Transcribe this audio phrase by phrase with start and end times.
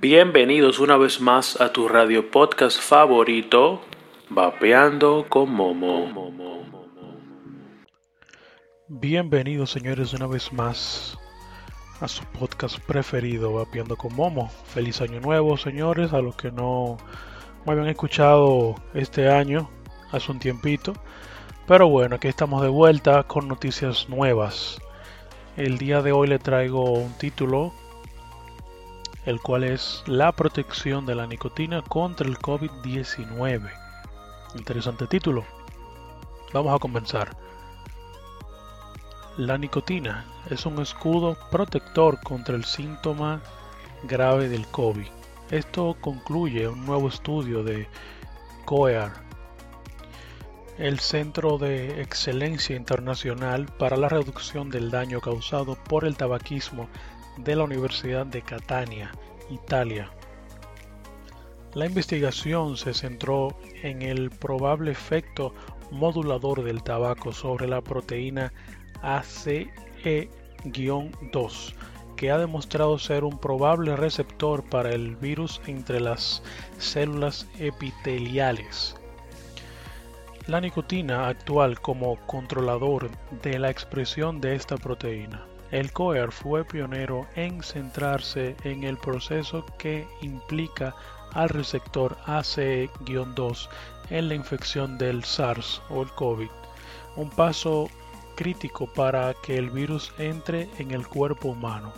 [0.00, 3.80] Bienvenidos una vez más a tu radio podcast favorito,
[4.30, 6.06] Vapeando con Momo.
[8.86, 11.18] Bienvenidos señores una vez más
[12.00, 14.52] a su podcast preferido, Vapeando con Momo.
[14.66, 16.98] Feliz año nuevo señores, a los que no
[17.66, 19.68] me habían escuchado este año,
[20.12, 20.92] hace un tiempito.
[21.66, 24.80] Pero bueno, aquí estamos de vuelta con noticias nuevas.
[25.56, 27.72] El día de hoy le traigo un título
[29.28, 33.70] el cual es la protección de la nicotina contra el COVID-19.
[34.54, 35.44] Interesante título.
[36.54, 37.36] Vamos a comenzar.
[39.36, 43.42] La nicotina es un escudo protector contra el síntoma
[44.04, 45.08] grave del COVID.
[45.50, 47.86] Esto concluye un nuevo estudio de
[48.64, 49.12] COEAR,
[50.78, 56.88] el Centro de Excelencia Internacional para la Reducción del Daño Causado por el Tabaquismo
[57.44, 59.10] de la Universidad de Catania,
[59.50, 60.10] Italia.
[61.74, 65.54] La investigación se centró en el probable efecto
[65.90, 68.52] modulador del tabaco sobre la proteína
[69.02, 70.30] ACE-2,
[72.16, 76.42] que ha demostrado ser un probable receptor para el virus entre las
[76.78, 78.96] células epiteliales.
[80.46, 83.10] La nicotina actúa como controlador
[83.42, 85.46] de la expresión de esta proteína.
[85.70, 90.94] El COER fue pionero en centrarse en el proceso que implica
[91.32, 93.68] al receptor ACE-2
[94.08, 96.48] en la infección del SARS o el COVID,
[97.16, 97.90] un paso
[98.34, 101.92] crítico para que el virus entre en el cuerpo humano.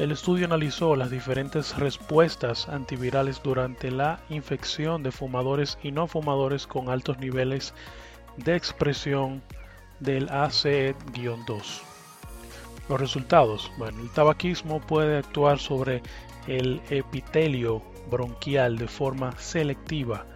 [0.00, 6.66] El estudio analizó las diferentes respuestas antivirales durante la infección de fumadores y no fumadores
[6.66, 7.74] con altos niveles
[8.38, 9.40] de expresión
[10.00, 11.93] del ACE-2.
[12.88, 13.72] Los resultados.
[13.78, 16.02] Bueno, el tabaquismo puede actuar sobre
[16.46, 20.26] el epitelio bronquial de forma selectiva,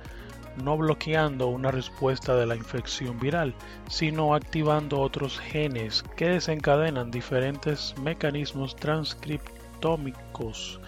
[0.65, 3.55] no bloqueando una respuesta de la infección viral,
[3.89, 10.81] sino activando otros genes que desencadenan diferentes mecanismos transcriptómicos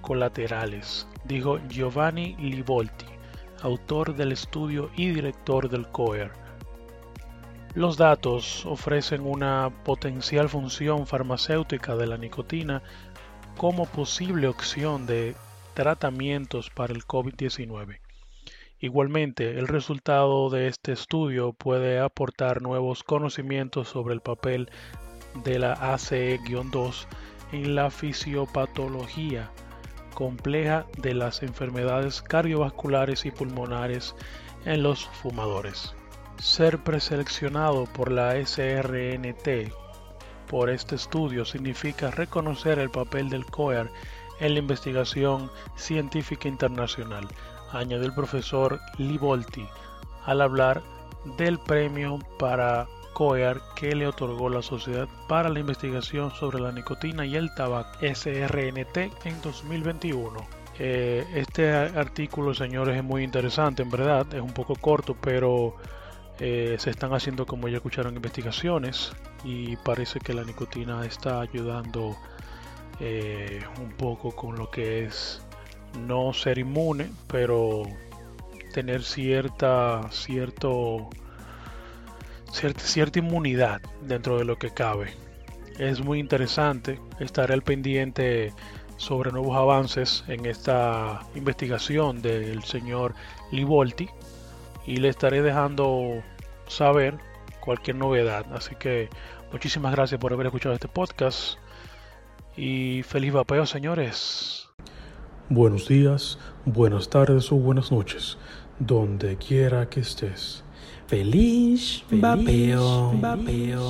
[0.00, 3.04] colaterales, dijo Giovanni Livolti,
[3.62, 6.43] autor del estudio y director del COER.
[7.74, 12.84] Los datos ofrecen una potencial función farmacéutica de la nicotina
[13.56, 15.34] como posible opción de
[15.74, 17.98] tratamientos para el COVID-19.
[18.78, 24.70] Igualmente, el resultado de este estudio puede aportar nuevos conocimientos sobre el papel
[25.42, 27.06] de la ACE-2
[27.50, 29.50] en la fisiopatología
[30.14, 34.14] compleja de las enfermedades cardiovasculares y pulmonares
[34.64, 35.96] en los fumadores.
[36.38, 39.72] Ser preseleccionado por la SRNT
[40.48, 43.90] por este estudio significa reconocer el papel del COER
[44.40, 47.26] en la investigación científica internacional,
[47.72, 49.66] añadió el profesor Livolti
[50.26, 50.82] al hablar
[51.38, 57.24] del premio para COER que le otorgó la Sociedad para la Investigación sobre la Nicotina
[57.24, 60.46] y el Tabaco SRNT en 2021.
[60.78, 65.76] Eh, este artículo, señores, es muy interesante, en verdad, es un poco corto, pero
[66.40, 69.12] eh, se están haciendo, como ya escucharon, investigaciones
[69.44, 72.16] y parece que la nicotina está ayudando
[73.00, 75.40] eh, un poco con lo que es
[76.06, 77.82] no ser inmune, pero
[78.72, 81.08] tener cierta, cierto,
[82.50, 85.12] cierta, cierta inmunidad dentro de lo que cabe.
[85.78, 88.52] Es muy interesante estar al pendiente
[88.96, 93.14] sobre nuevos avances en esta investigación del señor
[93.50, 94.08] Livolti
[94.86, 96.22] y le estaré dejando
[96.66, 97.18] saber
[97.60, 98.46] cualquier novedad.
[98.54, 99.08] Así que
[99.52, 101.58] muchísimas gracias por haber escuchado este podcast
[102.56, 104.68] y feliz vapeo, señores.
[105.48, 108.38] Buenos días, buenas tardes o buenas noches,
[108.78, 110.64] donde quiera que estés.
[111.06, 113.82] Feliz, vapeo, vapeo.